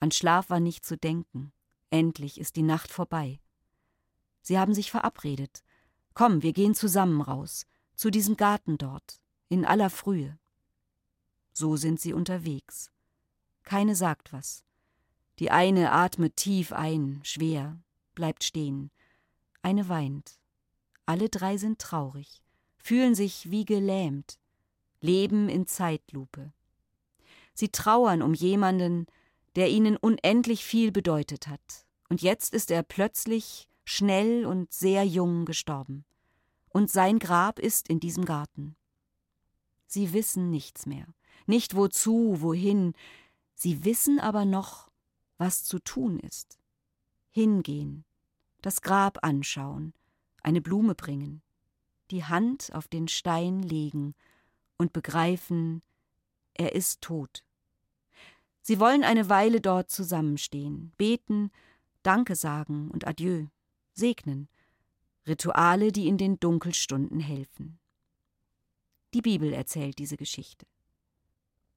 An 0.00 0.10
Schlaf 0.10 0.50
war 0.50 0.58
nicht 0.58 0.84
zu 0.84 0.96
denken. 0.96 1.52
Endlich 1.90 2.40
ist 2.40 2.56
die 2.56 2.62
Nacht 2.62 2.90
vorbei. 2.90 3.38
Sie 4.42 4.58
haben 4.58 4.74
sich 4.74 4.90
verabredet. 4.90 5.62
Komm, 6.14 6.42
wir 6.42 6.52
gehen 6.52 6.74
zusammen 6.74 7.20
raus, 7.20 7.64
zu 7.94 8.10
diesem 8.10 8.36
Garten 8.36 8.76
dort 8.76 9.20
in 9.50 9.64
aller 9.64 9.88
Frühe. 9.88 10.36
So 11.52 11.76
sind 11.76 12.00
sie 12.00 12.12
unterwegs. 12.12 12.90
Keine 13.62 13.94
sagt 13.94 14.32
was. 14.32 14.64
Die 15.38 15.50
eine 15.50 15.92
atmet 15.92 16.36
tief 16.36 16.72
ein, 16.72 17.20
schwer, 17.22 17.78
bleibt 18.14 18.44
stehen. 18.44 18.90
Eine 19.62 19.88
weint. 19.88 20.38
Alle 21.04 21.28
drei 21.28 21.56
sind 21.56 21.78
traurig, 21.78 22.42
fühlen 22.78 23.14
sich 23.14 23.50
wie 23.50 23.64
gelähmt, 23.64 24.38
leben 25.00 25.48
in 25.48 25.66
Zeitlupe. 25.66 26.52
Sie 27.54 27.68
trauern 27.68 28.22
um 28.22 28.34
jemanden, 28.34 29.06
der 29.54 29.70
ihnen 29.70 29.96
unendlich 29.96 30.64
viel 30.64 30.92
bedeutet 30.92 31.48
hat, 31.48 31.86
und 32.08 32.22
jetzt 32.22 32.54
ist 32.54 32.70
er 32.70 32.82
plötzlich 32.82 33.68
schnell 33.84 34.46
und 34.46 34.72
sehr 34.72 35.04
jung 35.04 35.44
gestorben. 35.44 36.04
Und 36.68 36.90
sein 36.90 37.18
Grab 37.18 37.58
ist 37.58 37.88
in 37.88 38.00
diesem 38.00 38.24
Garten. 38.24 38.76
Sie 39.86 40.12
wissen 40.12 40.50
nichts 40.50 40.86
mehr, 40.86 41.06
nicht 41.46 41.74
wozu, 41.74 42.36
wohin, 42.40 42.92
sie 43.54 43.84
wissen 43.84 44.18
aber 44.20 44.44
noch, 44.44 44.90
was 45.38 45.64
zu 45.64 45.78
tun 45.78 46.18
ist. 46.20 46.58
Hingehen, 47.30 48.04
das 48.62 48.82
Grab 48.82 49.18
anschauen, 49.22 49.94
eine 50.42 50.60
Blume 50.60 50.94
bringen, 50.94 51.42
die 52.10 52.24
Hand 52.24 52.72
auf 52.72 52.88
den 52.88 53.08
Stein 53.08 53.62
legen 53.62 54.14
und 54.78 54.92
begreifen, 54.92 55.82
er 56.54 56.74
ist 56.74 57.00
tot. 57.00 57.44
Sie 58.62 58.80
wollen 58.80 59.04
eine 59.04 59.28
Weile 59.28 59.60
dort 59.60 59.90
zusammenstehen, 59.90 60.92
beten, 60.96 61.50
Danke 62.02 62.36
sagen 62.36 62.90
und 62.90 63.06
Adieu, 63.06 63.46
segnen, 63.92 64.48
Rituale, 65.26 65.92
die 65.92 66.06
in 66.06 66.18
den 66.18 66.38
Dunkelstunden 66.38 67.20
helfen. 67.20 67.78
Die 69.12 69.22
Bibel 69.22 69.52
erzählt 69.52 69.98
diese 69.98 70.16
Geschichte. 70.16 70.66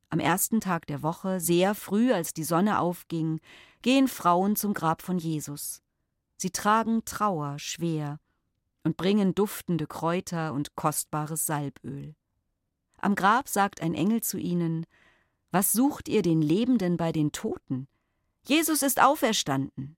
Am 0.09 0.19
ersten 0.19 0.59
Tag 0.59 0.87
der 0.87 1.03
Woche, 1.03 1.39
sehr 1.39 1.75
früh, 1.75 2.11
als 2.11 2.33
die 2.33 2.43
Sonne 2.43 2.79
aufging, 2.79 3.39
gehen 3.81 4.07
Frauen 4.07 4.55
zum 4.55 4.73
Grab 4.73 5.01
von 5.01 5.19
Jesus. 5.19 5.83
Sie 6.37 6.49
tragen 6.49 7.05
Trauer 7.05 7.59
schwer 7.59 8.19
und 8.83 8.97
bringen 8.97 9.35
duftende 9.35 9.85
Kräuter 9.85 10.53
und 10.53 10.75
kostbares 10.75 11.45
Salböl. 11.45 12.15
Am 12.97 13.15
Grab 13.15 13.47
sagt 13.47 13.81
ein 13.81 13.93
Engel 13.93 14.21
zu 14.21 14.37
ihnen 14.37 14.85
Was 15.51 15.71
sucht 15.71 16.07
ihr 16.07 16.21
den 16.21 16.41
Lebenden 16.41 16.97
bei 16.97 17.11
den 17.11 17.31
Toten? 17.31 17.87
Jesus 18.43 18.81
ist 18.81 19.01
auferstanden. 19.01 19.95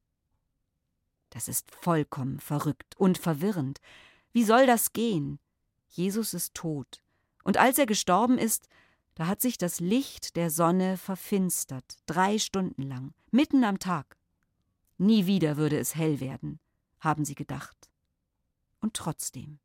Das 1.30 1.48
ist 1.48 1.72
vollkommen 1.74 2.39
verrückt 2.39 2.98
und 2.98 3.18
verwirrend. 3.18 3.80
Wie 4.34 4.44
soll 4.44 4.65
das 4.65 4.91
gehen? 4.91 5.39
Jesus 5.89 6.34
ist 6.34 6.53
tot. 6.53 7.01
Und 7.44 7.58
als 7.58 7.77
er 7.77 7.86
gestorben 7.86 8.38
ist, 8.38 8.68
da 9.15 9.27
hat 9.27 9.41
sich 9.41 9.58
das 9.58 9.80
Licht 9.80 10.36
der 10.36 10.50
Sonne 10.50 10.98
verfinstert, 10.98 11.98
drei 12.06 12.38
Stunden 12.39 12.84
lang, 12.84 13.13
mitten 13.32 13.63
am 13.63 13.80
Tag. 13.80 14.18
Nie 14.98 15.25
wieder 15.25 15.58
würde 15.58 15.77
es 15.77 15.96
hell 15.96 16.20
werden, 16.20 16.60
haben 17.00 17.25
sie 17.25 17.36
gedacht. 17.36 17.89
Und 18.80 18.94
trotzdem. 18.94 19.60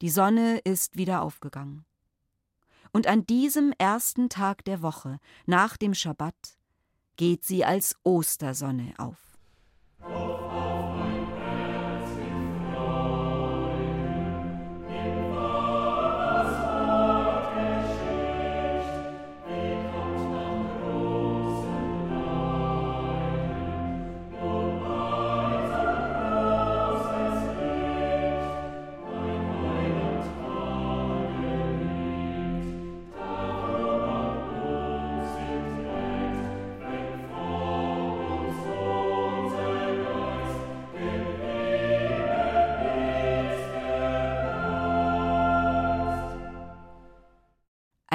Die 0.00 0.10
Sonne 0.10 0.58
ist 0.58 0.96
wieder 0.96 1.22
aufgegangen. 1.22 1.84
Und 2.92 3.06
an 3.06 3.26
diesem 3.26 3.72
ersten 3.78 4.28
Tag 4.28 4.64
der 4.64 4.82
Woche, 4.82 5.18
nach 5.46 5.76
dem 5.76 5.94
Schabbat, 5.94 6.58
geht 7.16 7.44
sie 7.44 7.64
als 7.64 7.96
Ostersonne 8.04 8.94
auf. 8.98 9.25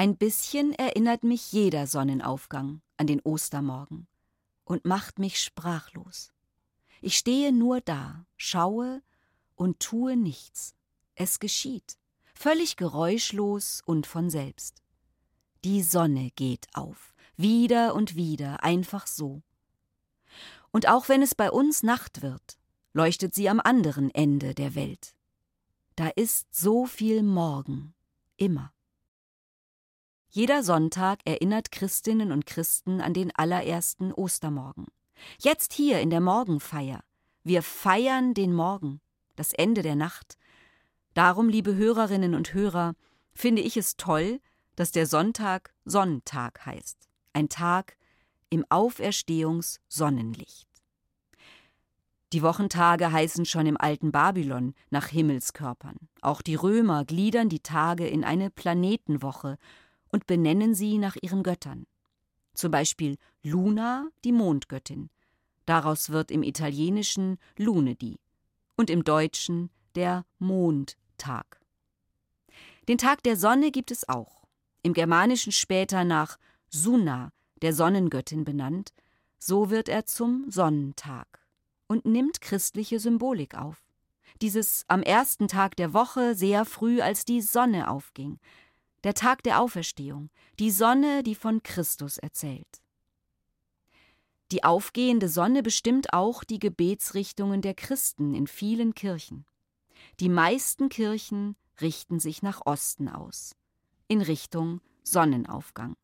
Ein 0.02 0.16
bisschen 0.16 0.72
erinnert 0.72 1.22
mich 1.22 1.52
jeder 1.52 1.86
Sonnenaufgang 1.86 2.82
an 2.96 3.06
den 3.06 3.20
Ostermorgen 3.20 4.08
und 4.64 4.84
macht 4.84 5.20
mich 5.20 5.40
sprachlos. 5.40 6.32
Ich 7.00 7.16
stehe 7.16 7.52
nur 7.52 7.80
da, 7.80 8.26
schaue 8.36 9.00
und 9.54 9.78
tue 9.78 10.16
nichts. 10.16 10.74
Es 11.14 11.38
geschieht, 11.38 11.98
völlig 12.34 12.74
geräuschlos 12.74 13.80
und 13.86 14.08
von 14.08 14.28
selbst. 14.28 14.82
Die 15.62 15.84
Sonne 15.84 16.32
geht 16.34 16.66
auf, 16.72 17.14
wieder 17.36 17.94
und 17.94 18.16
wieder, 18.16 18.64
einfach 18.64 19.06
so. 19.06 19.44
Und 20.72 20.88
auch 20.88 21.08
wenn 21.08 21.22
es 21.22 21.36
bei 21.36 21.48
uns 21.48 21.84
Nacht 21.84 22.22
wird, 22.22 22.58
leuchtet 22.92 23.36
sie 23.36 23.48
am 23.48 23.60
anderen 23.60 24.10
Ende 24.10 24.56
der 24.56 24.74
Welt. 24.74 25.14
Da 25.94 26.08
ist 26.08 26.52
so 26.52 26.86
viel 26.86 27.22
Morgen, 27.22 27.94
immer. 28.36 28.72
Jeder 30.34 30.62
Sonntag 30.62 31.18
erinnert 31.26 31.72
Christinnen 31.72 32.32
und 32.32 32.46
Christen 32.46 33.02
an 33.02 33.12
den 33.12 33.36
allerersten 33.36 34.14
Ostermorgen. 34.14 34.86
Jetzt 35.38 35.74
hier 35.74 36.00
in 36.00 36.08
der 36.08 36.22
Morgenfeier. 36.22 37.04
Wir 37.44 37.62
feiern 37.62 38.32
den 38.32 38.54
Morgen, 38.54 39.02
das 39.36 39.52
Ende 39.52 39.82
der 39.82 39.94
Nacht. 39.94 40.38
Darum, 41.12 41.50
liebe 41.50 41.74
Hörerinnen 41.74 42.34
und 42.34 42.54
Hörer, 42.54 42.94
finde 43.34 43.60
ich 43.60 43.76
es 43.76 43.98
toll, 43.98 44.40
dass 44.74 44.90
der 44.90 45.06
Sonntag 45.06 45.74
Sonntag 45.84 46.64
heißt. 46.64 47.10
Ein 47.34 47.50
Tag 47.50 47.98
im 48.48 48.64
Auferstehungssonnenlicht. 48.70 50.66
Die 52.32 52.40
Wochentage 52.40 53.12
heißen 53.12 53.44
schon 53.44 53.66
im 53.66 53.76
alten 53.76 54.12
Babylon 54.12 54.72
nach 54.88 55.08
Himmelskörpern. 55.08 55.96
Auch 56.22 56.40
die 56.40 56.54
Römer 56.54 57.04
gliedern 57.04 57.50
die 57.50 57.60
Tage 57.60 58.06
in 58.06 58.24
eine 58.24 58.48
Planetenwoche 58.48 59.58
und 60.12 60.26
benennen 60.26 60.74
sie 60.74 60.98
nach 60.98 61.16
ihren 61.20 61.42
Göttern. 61.42 61.86
Zum 62.54 62.70
Beispiel 62.70 63.16
Luna, 63.42 64.08
die 64.24 64.32
Mondgöttin. 64.32 65.10
Daraus 65.66 66.10
wird 66.10 66.30
im 66.30 66.42
Italienischen 66.42 67.38
Lunedì 67.56 68.18
und 68.76 68.90
im 68.90 69.04
Deutschen 69.04 69.70
der 69.94 70.24
Mondtag. 70.38 71.60
Den 72.88 72.98
Tag 72.98 73.22
der 73.22 73.36
Sonne 73.36 73.70
gibt 73.70 73.90
es 73.90 74.08
auch. 74.08 74.42
Im 74.82 74.92
Germanischen 74.92 75.52
später 75.52 76.04
nach 76.04 76.38
Sunna, 76.68 77.32
der 77.62 77.72
Sonnengöttin 77.72 78.44
benannt, 78.44 78.92
so 79.38 79.70
wird 79.70 79.88
er 79.88 80.04
zum 80.04 80.50
Sonnentag 80.50 81.26
und 81.86 82.04
nimmt 82.04 82.40
christliche 82.40 82.98
Symbolik 82.98 83.54
auf. 83.54 83.82
Dieses 84.40 84.84
am 84.88 85.02
ersten 85.02 85.46
Tag 85.46 85.76
der 85.76 85.92
Woche 85.92 86.34
sehr 86.34 86.64
früh, 86.64 87.00
als 87.00 87.24
die 87.24 87.40
Sonne 87.40 87.88
aufging, 87.88 88.40
der 89.04 89.14
Tag 89.14 89.42
der 89.42 89.60
Auferstehung, 89.60 90.30
die 90.58 90.70
Sonne, 90.70 91.22
die 91.22 91.34
von 91.34 91.62
Christus 91.62 92.18
erzählt. 92.18 92.82
Die 94.52 94.64
aufgehende 94.64 95.28
Sonne 95.28 95.62
bestimmt 95.62 96.12
auch 96.12 96.44
die 96.44 96.58
Gebetsrichtungen 96.58 97.62
der 97.62 97.74
Christen 97.74 98.34
in 98.34 98.46
vielen 98.46 98.94
Kirchen. 98.94 99.46
Die 100.20 100.28
meisten 100.28 100.88
Kirchen 100.88 101.56
richten 101.80 102.20
sich 102.20 102.42
nach 102.42 102.66
Osten 102.66 103.08
aus, 103.08 103.56
in 104.08 104.20
Richtung 104.20 104.80
Sonnenaufgang, 105.02 105.96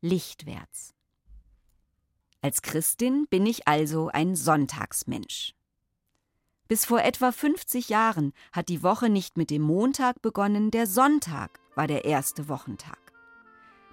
lichtwärts. 0.00 0.94
Als 2.42 2.62
Christin 2.62 3.26
bin 3.28 3.44
ich 3.44 3.66
also 3.66 4.08
ein 4.08 4.36
Sonntagsmensch. 4.36 5.54
Bis 6.68 6.84
vor 6.84 7.02
etwa 7.02 7.32
50 7.32 7.88
Jahren 7.88 8.32
hat 8.52 8.68
die 8.68 8.82
Woche 8.82 9.08
nicht 9.08 9.36
mit 9.36 9.50
dem 9.50 9.62
Montag 9.62 10.22
begonnen, 10.22 10.70
der 10.70 10.86
Sonntag 10.86 11.60
war 11.76 11.86
der 11.86 12.04
erste 12.04 12.48
Wochentag. 12.48 12.98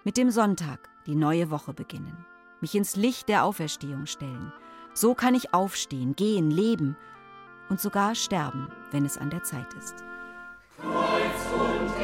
Mit 0.04 0.18
dem 0.18 0.32
Sonntag 0.32 0.90
die 1.06 1.16
neue 1.16 1.52
Woche 1.52 1.74
beginnen, 1.74 2.26
mich 2.62 2.74
ins 2.74 2.96
Licht 2.96 3.30
der 3.30 3.44
Auferstehung 3.44 4.08
stellen. 4.08 4.52
So 4.94 5.14
kann 5.14 5.36
ich 5.36 5.54
aufstehen, 5.54 6.16
gehen, 6.16 6.50
leben 6.50 6.98
und 7.70 7.80
sogar 7.80 8.16
sterben, 8.16 8.70
wenn 8.92 9.06
es 9.06 9.18
an 9.18 9.30
der 9.30 9.44
Zeit 9.44 9.72
ist. 9.76 9.96
Kreuz 10.78 11.52
und 11.60 12.03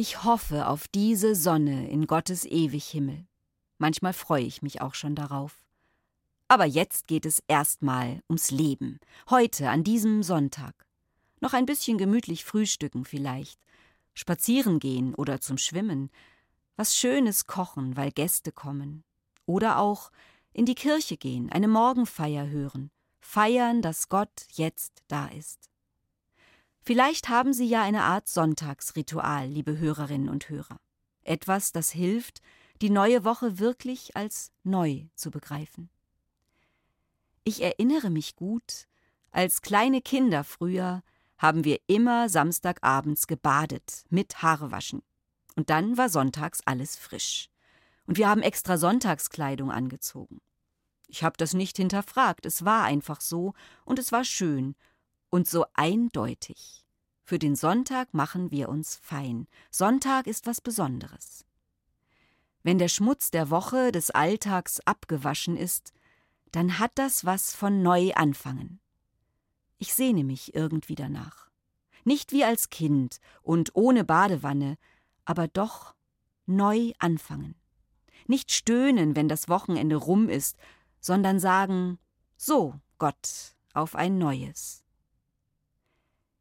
Ich 0.00 0.22
hoffe 0.22 0.68
auf 0.68 0.86
diese 0.86 1.34
Sonne 1.34 1.90
in 1.90 2.06
Gottes 2.06 2.44
Ewighimmel. 2.44 3.26
Manchmal 3.78 4.12
freue 4.12 4.44
ich 4.44 4.62
mich 4.62 4.80
auch 4.80 4.94
schon 4.94 5.16
darauf. 5.16 5.64
Aber 6.46 6.66
jetzt 6.66 7.08
geht 7.08 7.26
es 7.26 7.42
erstmal 7.48 8.22
ums 8.28 8.52
Leben. 8.52 9.00
Heute, 9.28 9.70
an 9.70 9.82
diesem 9.82 10.22
Sonntag. 10.22 10.86
Noch 11.40 11.52
ein 11.52 11.66
bisschen 11.66 11.98
gemütlich 11.98 12.44
frühstücken 12.44 13.04
vielleicht. 13.04 13.58
Spazieren 14.14 14.78
gehen 14.78 15.16
oder 15.16 15.40
zum 15.40 15.58
Schwimmen. 15.58 16.12
Was 16.76 16.96
Schönes 16.96 17.48
kochen, 17.48 17.96
weil 17.96 18.12
Gäste 18.12 18.52
kommen. 18.52 19.02
Oder 19.46 19.80
auch 19.80 20.12
in 20.52 20.64
die 20.64 20.76
Kirche 20.76 21.16
gehen, 21.16 21.50
eine 21.50 21.66
Morgenfeier 21.66 22.46
hören. 22.46 22.92
Feiern, 23.18 23.82
dass 23.82 24.08
Gott 24.08 24.46
jetzt 24.52 25.02
da 25.08 25.26
ist. 25.26 25.68
Vielleicht 26.88 27.28
haben 27.28 27.52
Sie 27.52 27.66
ja 27.66 27.82
eine 27.82 28.04
Art 28.04 28.28
Sonntagsritual, 28.28 29.46
liebe 29.46 29.76
Hörerinnen 29.76 30.30
und 30.30 30.48
Hörer. 30.48 30.80
Etwas, 31.22 31.70
das 31.70 31.90
hilft, 31.90 32.40
die 32.80 32.88
neue 32.88 33.24
Woche 33.24 33.58
wirklich 33.58 34.16
als 34.16 34.52
neu 34.64 35.04
zu 35.14 35.30
begreifen. 35.30 35.90
Ich 37.44 37.60
erinnere 37.62 38.08
mich 38.08 38.36
gut, 38.36 38.86
als 39.32 39.60
kleine 39.60 40.00
Kinder 40.00 40.44
früher 40.44 41.02
haben 41.36 41.64
wir 41.64 41.78
immer 41.88 42.30
Samstagabends 42.30 43.26
gebadet 43.26 44.06
mit 44.08 44.40
Haarewaschen. 44.42 45.02
Und 45.56 45.68
dann 45.68 45.98
war 45.98 46.08
sonntags 46.08 46.62
alles 46.64 46.96
frisch. 46.96 47.50
Und 48.06 48.16
wir 48.16 48.30
haben 48.30 48.40
extra 48.40 48.78
Sonntagskleidung 48.78 49.70
angezogen. 49.70 50.40
Ich 51.06 51.22
habe 51.22 51.36
das 51.36 51.52
nicht 51.52 51.76
hinterfragt, 51.76 52.46
es 52.46 52.64
war 52.64 52.84
einfach 52.84 53.20
so 53.20 53.52
und 53.84 53.98
es 53.98 54.10
war 54.10 54.24
schön 54.24 54.74
und 55.30 55.48
so 55.48 55.66
eindeutig. 55.74 56.84
Für 57.24 57.38
den 57.38 57.56
Sonntag 57.56 58.14
machen 58.14 58.50
wir 58.50 58.68
uns 58.68 58.96
fein. 59.02 59.46
Sonntag 59.70 60.26
ist 60.26 60.46
was 60.46 60.60
Besonderes. 60.60 61.44
Wenn 62.62 62.78
der 62.78 62.88
Schmutz 62.88 63.30
der 63.30 63.50
Woche 63.50 63.92
des 63.92 64.10
Alltags 64.10 64.80
abgewaschen 64.80 65.56
ist, 65.56 65.92
dann 66.52 66.78
hat 66.78 66.92
das 66.94 67.24
was 67.24 67.54
von 67.54 67.82
neu 67.82 68.12
anfangen. 68.14 68.80
Ich 69.78 69.94
sehne 69.94 70.24
mich 70.24 70.54
irgendwie 70.54 70.94
danach. 70.94 71.48
Nicht 72.04 72.32
wie 72.32 72.44
als 72.44 72.70
Kind 72.70 73.20
und 73.42 73.74
ohne 73.74 74.04
Badewanne, 74.04 74.78
aber 75.24 75.48
doch 75.48 75.94
neu 76.46 76.92
anfangen. 76.98 77.54
Nicht 78.26 78.50
stöhnen, 78.52 79.14
wenn 79.14 79.28
das 79.28 79.48
Wochenende 79.48 79.96
rum 79.96 80.28
ist, 80.28 80.56
sondern 81.00 81.38
sagen, 81.38 81.98
so, 82.36 82.74
Gott, 82.98 83.54
auf 83.74 83.94
ein 83.94 84.18
neues. 84.18 84.84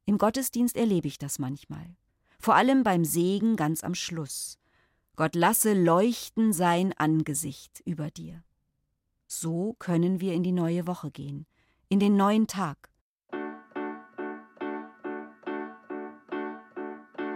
Im 0.07 0.17
Gottesdienst 0.17 0.77
erlebe 0.77 1.09
ich 1.09 1.17
das 1.17 1.37
manchmal, 1.37 1.93
vor 2.39 2.55
allem 2.55 2.83
beim 2.83 3.03
Segen 3.03 3.57
ganz 3.57 3.83
am 3.83 3.93
Schluss. 3.93 4.57
Gott 5.17 5.35
lasse 5.35 5.73
leuchten 5.73 6.53
sein 6.53 6.93
Angesicht 6.97 7.81
über 7.83 8.09
dir. 8.09 8.41
So 9.27 9.75
können 9.79 10.21
wir 10.21 10.33
in 10.33 10.43
die 10.43 10.53
neue 10.53 10.87
Woche 10.87 11.11
gehen, 11.11 11.45
in 11.89 11.99
den 11.99 12.15
neuen 12.15 12.47
Tag. 12.47 12.89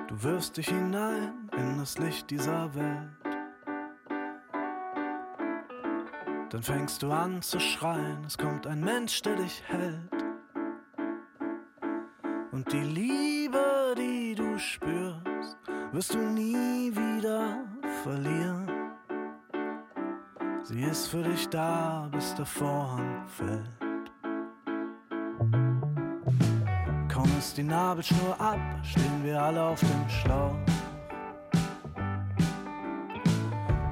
Du 0.08 0.24
wirfst 0.24 0.56
dich 0.56 0.70
hinein 0.70 1.52
in 1.58 1.78
das 1.78 1.98
Licht 1.98 2.32
dieser 2.32 2.74
Welt. 2.74 3.36
Dann 6.52 6.64
fängst 6.64 7.04
du 7.04 7.12
an 7.12 7.42
zu 7.42 7.60
schreien, 7.60 8.24
es 8.24 8.38
kommt 8.38 8.66
ein 8.66 8.80
Mensch, 8.80 9.22
der 9.24 9.36
dich 9.36 9.62
hält. 9.68 10.31
Und 12.62 12.74
die 12.74 12.78
Liebe, 12.78 13.96
die 13.98 14.36
du 14.36 14.60
spürst, 14.60 15.58
wirst 15.94 16.14
du 16.14 16.20
nie 16.20 16.92
wieder 16.96 17.66
verlieren. 18.04 18.70
Sie 20.62 20.84
ist 20.84 21.08
für 21.08 21.24
dich 21.24 21.50
da, 21.50 22.08
bis 22.12 22.36
der 22.36 22.46
Vorhang 22.46 23.26
fällt. 23.26 23.68
Kaum 27.12 27.30
ist 27.40 27.58
die 27.58 27.64
Nabelschnur 27.64 28.40
ab, 28.40 28.60
stehen 28.84 29.24
wir 29.24 29.42
alle 29.42 29.64
auf 29.64 29.80
dem 29.80 30.08
Schlauch. 30.08 30.60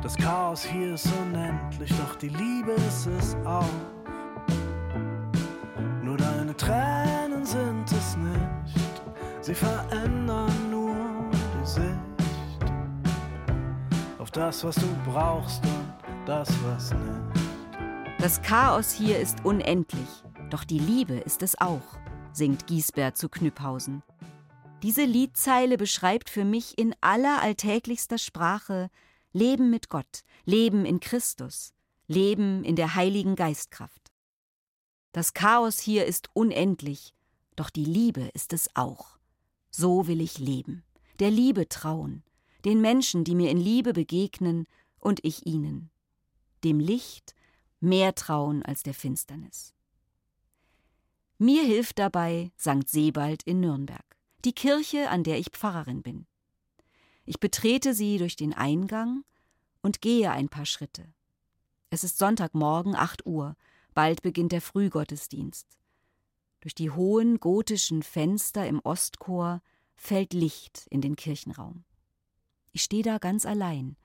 Das 0.04 0.16
Chaos 0.16 0.64
hier 0.64 0.94
ist 0.94 1.12
unendlich, 1.24 1.92
doch 1.98 2.16
die 2.18 2.30
Liebe 2.30 2.74
ist 2.74 3.08
es 3.08 3.36
auch. 3.46 3.99
Sie 9.50 9.56
verändern 9.56 10.70
nur 10.70 10.96
die 11.32 11.66
Sicht 11.66 12.72
auf 14.20 14.30
das, 14.30 14.64
was 14.64 14.76
du 14.76 14.86
brauchst 15.06 15.64
und 15.64 15.94
das, 16.28 16.50
was 16.66 16.92
nicht. 16.92 18.20
Das 18.20 18.44
Chaos 18.44 18.92
hier 18.92 19.18
ist 19.18 19.44
unendlich, 19.44 20.08
doch 20.52 20.64
die 20.64 20.78
Liebe 20.78 21.16
ist 21.16 21.42
es 21.42 21.60
auch, 21.60 21.98
singt 22.32 22.68
Giesbert 22.68 23.18
zu 23.18 23.28
Knüpphausen. 23.28 24.04
Diese 24.84 25.04
Liedzeile 25.04 25.78
beschreibt 25.78 26.30
für 26.30 26.46
mich 26.46 26.78
in 26.78 26.96
aller 27.02 27.42
alltäglichster 27.42 28.20
Sprache 28.20 28.92
Leben 29.34 29.72
mit 29.72 29.90
Gott, 29.90 30.22
Leben 30.46 30.86
in 30.86 31.00
Christus, 31.00 31.74
Leben 32.06 32.64
in 32.64 32.76
der 32.76 32.94
Heiligen 32.94 33.36
Geistkraft. 33.36 34.12
Das 35.12 35.34
Chaos 35.34 35.80
hier 35.80 36.06
ist 36.06 36.30
unendlich, 36.34 37.16
doch 37.56 37.72
die 37.72 37.86
Liebe 37.86 38.30
ist 38.36 38.54
es 38.54 38.70
auch. 38.76 39.19
So 39.72 40.08
will 40.08 40.22
ich 40.22 40.40
leben, 40.40 40.84
der 41.20 41.32
Liebe 41.32 41.70
trauen, 41.70 42.24
den 42.66 42.82
Menschen, 42.82 43.24
die 43.24 43.36
mir 43.36 43.52
in 43.52 43.60
Liebe 43.60 43.94
begegnen 43.94 44.68
und 45.00 45.24
ich 45.24 45.46
ihnen. 45.46 45.90
Dem 46.64 46.80
Licht 46.80 47.36
mehr 47.80 48.16
trauen 48.16 48.64
als 48.64 48.84
der 48.84 48.94
Finsternis. 48.94 49.74
Mir 51.38 51.64
hilft 51.64 52.00
dabei 52.00 52.52
St. 52.60 52.88
Sebald 52.90 53.44
in 53.44 53.62
Nürnberg, 53.62 54.04
die 54.44 54.54
Kirche, 54.54 55.10
an 55.10 55.24
der 55.24 55.40
ich 55.40 55.52
Pfarrerin 55.52 56.02
bin. 56.02 56.28
Ich 57.26 57.40
betrete 57.40 57.94
sie 57.94 58.18
durch 58.18 58.36
den 58.36 58.54
Eingang 58.54 59.24
und 59.82 60.02
gehe 60.02 60.32
ein 60.32 60.50
paar 60.50 60.66
Schritte. 60.66 61.14
Es 61.90 62.04
ist 62.04 62.18
Sonntagmorgen, 62.18 62.96
8 62.96 63.26
Uhr, 63.26 63.56
bald 63.94 64.22
beginnt 64.22 64.52
der 64.52 64.62
Frühgottesdienst. 64.62 65.66
Durch 66.62 66.76
die 66.76 66.92
hohen 66.92 67.40
gotischen 67.40 68.04
Fenster 68.04 68.68
im 68.68 68.80
Ostchor 68.80 69.62
fällt 69.96 70.34
Licht 70.34 70.88
in 70.90 71.02
den 71.02 71.16
Kirchenraum. 71.16 71.84
Ich 72.72 72.84
stehe 72.84 73.04
da 73.04 73.18
ganz 73.18 73.46
allein 73.46 73.98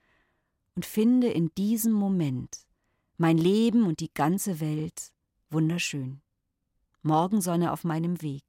und 0.75 0.85
finde 0.85 1.29
in 1.29 1.53
diesem 1.55 1.93
Moment 1.93 2.65
mein 3.17 3.37
Leben 3.37 3.85
und 3.85 3.99
die 3.99 4.13
ganze 4.13 4.59
Welt 4.59 5.13
wunderschön. 5.49 6.21
Morgensonne 7.01 7.71
auf 7.71 7.83
meinem 7.83 8.21
Weg, 8.21 8.43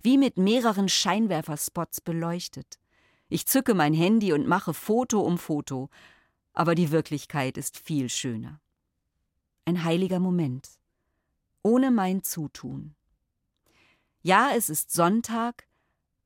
wie 0.00 0.18
mit 0.18 0.38
mehreren 0.38 0.88
Scheinwerferspots 0.88 2.00
beleuchtet. 2.00 2.80
Ich 3.28 3.46
zücke 3.46 3.74
mein 3.74 3.94
Handy 3.94 4.32
und 4.32 4.46
mache 4.46 4.74
Foto 4.74 5.20
um 5.20 5.38
Foto, 5.38 5.90
aber 6.52 6.74
die 6.74 6.90
Wirklichkeit 6.90 7.56
ist 7.56 7.78
viel 7.78 8.08
schöner. 8.08 8.60
Ein 9.64 9.84
heiliger 9.84 10.18
Moment, 10.18 10.68
ohne 11.62 11.90
mein 11.90 12.22
Zutun. 12.22 12.96
Ja, 14.22 14.52
es 14.54 14.68
ist 14.68 14.92
Sonntag, 14.92 15.66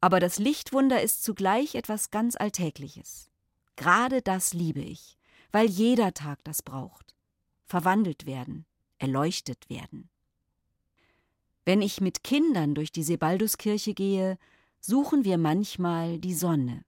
aber 0.02 0.20
das 0.20 0.38
Lichtwunder 0.38 1.02
ist 1.02 1.22
zugleich 1.22 1.74
etwas 1.74 2.10
ganz 2.10 2.36
Alltägliches. 2.36 3.30
Gerade 3.76 4.20
das 4.20 4.52
liebe 4.52 4.80
ich, 4.80 5.16
weil 5.50 5.66
jeder 5.66 6.12
Tag 6.12 6.44
das 6.44 6.62
braucht. 6.62 7.14
Verwandelt 7.64 8.26
werden, 8.26 8.66
erleuchtet 8.98 9.70
werden. 9.70 10.10
Wenn 11.64 11.80
ich 11.80 12.02
mit 12.02 12.22
Kindern 12.22 12.74
durch 12.74 12.92
die 12.92 13.02
Sebalduskirche 13.02 13.94
gehe, 13.94 14.38
suchen 14.78 15.24
wir 15.24 15.38
manchmal 15.38 16.18
die 16.18 16.34
Sonne 16.34 16.84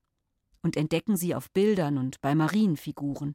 und 0.63 0.77
entdecken 0.77 1.17
sie 1.17 1.35
auf 1.35 1.51
Bildern 1.51 1.97
und 1.97 2.21
bei 2.21 2.35
Marienfiguren. 2.35 3.35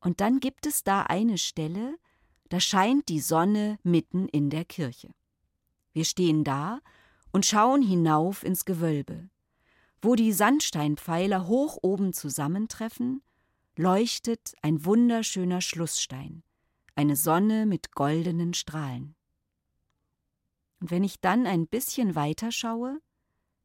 Und 0.00 0.20
dann 0.20 0.38
gibt 0.38 0.64
es 0.64 0.84
da 0.84 1.02
eine 1.02 1.38
Stelle, 1.38 1.96
da 2.50 2.60
scheint 2.60 3.08
die 3.08 3.20
Sonne 3.20 3.78
mitten 3.82 4.28
in 4.28 4.48
der 4.48 4.64
Kirche. 4.64 5.10
Wir 5.94 6.04
stehen 6.04 6.44
da 6.44 6.80
und 7.32 7.46
schauen 7.46 7.80
hinauf 7.80 8.42
ins 8.42 8.66
Gewölbe. 8.66 9.30
Wo 10.02 10.16
die 10.16 10.32
Sandsteinpfeiler 10.32 11.46
hoch 11.46 11.78
oben 11.80 12.12
zusammentreffen, 12.12 13.22
leuchtet 13.76 14.54
ein 14.60 14.84
wunderschöner 14.84 15.62
Schlussstein, 15.62 16.42
eine 16.94 17.16
Sonne 17.16 17.64
mit 17.64 17.92
goldenen 17.92 18.52
Strahlen. 18.52 19.14
Und 20.80 20.90
wenn 20.90 21.04
ich 21.04 21.20
dann 21.20 21.46
ein 21.46 21.66
bisschen 21.66 22.14
weiter 22.14 22.52
schaue, 22.52 23.00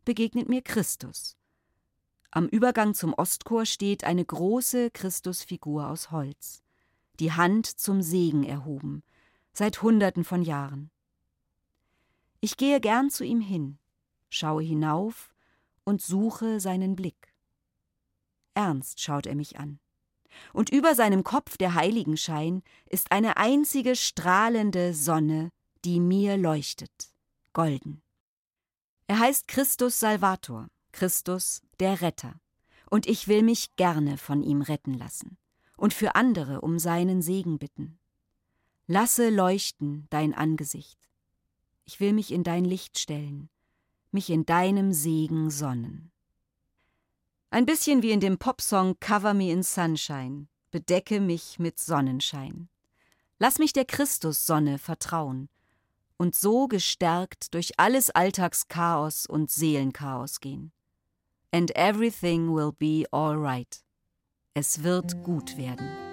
begegnet 0.05 0.47
mir 0.47 0.61
Christus, 0.61 1.35
am 2.31 2.47
Übergang 2.47 2.93
zum 2.93 3.13
Ostchor 3.15 3.65
steht 3.65 4.03
eine 4.03 4.23
große 4.23 4.91
Christusfigur 4.91 5.87
aus 5.87 6.11
Holz, 6.11 6.61
die 7.19 7.31
Hand 7.31 7.65
zum 7.65 8.03
Segen 8.03 8.43
erhoben, 8.43 9.01
seit 9.51 9.81
Hunderten 9.81 10.23
von 10.23 10.43
Jahren. 10.43 10.91
Ich 12.41 12.57
gehe 12.57 12.79
gern 12.79 13.09
zu 13.09 13.23
ihm 13.23 13.41
hin, 13.41 13.79
schaue 14.29 14.63
hinauf 14.63 15.33
und 15.83 16.01
suche 16.01 16.59
seinen 16.59 16.95
Blick. 16.95 17.33
Ernst 18.53 19.01
schaut 19.01 19.25
er 19.25 19.35
mich 19.35 19.59
an. 19.59 19.79
Und 20.53 20.69
über 20.69 20.95
seinem 20.95 21.23
Kopf 21.23 21.57
der 21.57 21.73
Heiligenschein 21.73 22.61
ist 22.85 23.11
eine 23.11 23.37
einzige 23.37 23.95
strahlende 23.95 24.93
Sonne, 24.93 25.49
die 25.85 25.99
mir 25.99 26.37
leuchtet, 26.37 27.11
golden. 27.53 28.01
Er 29.07 29.19
heißt 29.19 29.47
Christus 29.47 29.99
Salvator, 29.99 30.67
Christus 30.91 31.61
der 31.79 32.01
Retter, 32.01 32.39
und 32.89 33.07
ich 33.07 33.27
will 33.27 33.43
mich 33.43 33.75
gerne 33.75 34.17
von 34.17 34.43
ihm 34.43 34.61
retten 34.61 34.93
lassen 34.93 35.37
und 35.77 35.93
für 35.93 36.15
andere 36.15 36.61
um 36.61 36.79
seinen 36.79 37.21
Segen 37.21 37.57
bitten. 37.57 37.99
Lasse 38.87 39.29
leuchten 39.29 40.07
dein 40.09 40.33
Angesicht. 40.33 41.08
Ich 41.89 41.99
will 41.99 42.13
mich 42.13 42.31
in 42.31 42.43
dein 42.43 42.65
Licht 42.65 42.99
stellen, 42.99 43.49
mich 44.11 44.29
in 44.29 44.45
deinem 44.45 44.93
Segen 44.93 45.49
sonnen. 45.49 46.11
Ein 47.49 47.65
bisschen 47.65 48.03
wie 48.03 48.11
in 48.11 48.19
dem 48.19 48.37
Popsong 48.37 48.99
Cover 48.99 49.33
Me 49.33 49.51
in 49.51 49.63
Sunshine, 49.63 50.45
bedecke 50.69 51.19
mich 51.19 51.57
mit 51.57 51.79
Sonnenschein. 51.79 52.69
Lass 53.39 53.57
mich 53.57 53.73
der 53.73 53.85
Christussonne 53.85 54.77
vertrauen 54.77 55.49
und 56.17 56.35
so 56.35 56.67
gestärkt 56.67 57.55
durch 57.55 57.79
alles 57.79 58.11
Alltagschaos 58.11 59.25
und 59.25 59.49
Seelenchaos 59.49 60.41
gehen 60.41 60.71
and 61.51 61.71
everything 61.75 62.53
will 62.53 62.71
be 62.71 63.07
all 63.11 63.35
right. 63.35 63.81
Es 64.53 64.83
wird 64.83 65.23
gut 65.23 65.57
werden. 65.57 66.08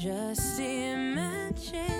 Just 0.00 0.58
imagine 0.58 1.99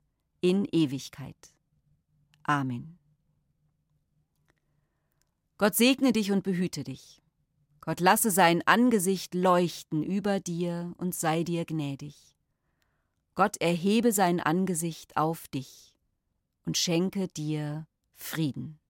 in 0.41 0.65
Ewigkeit. 0.71 1.53
Amen. 2.43 2.97
Gott 5.57 5.75
segne 5.75 6.11
dich 6.11 6.31
und 6.31 6.43
behüte 6.43 6.83
dich. 6.83 7.21
Gott 7.81 7.99
lasse 7.99 8.31
sein 8.31 8.61
Angesicht 8.65 9.33
leuchten 9.33 10.03
über 10.03 10.39
dir 10.39 10.93
und 10.97 11.15
sei 11.15 11.43
dir 11.43 11.65
gnädig. 11.65 12.15
Gott 13.35 13.57
erhebe 13.57 14.11
sein 14.11 14.39
Angesicht 14.39 15.17
auf 15.17 15.47
dich 15.47 15.95
und 16.65 16.77
schenke 16.77 17.27
dir 17.27 17.87
Frieden. 18.13 18.79